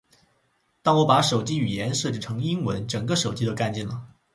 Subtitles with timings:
[0.81, 4.03] 当我把手机语言设置成英文，整个手机都干净了